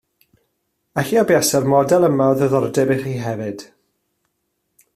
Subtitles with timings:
[1.01, 3.63] Ella buasai'r model yma o ddiddordeb i chi hefyd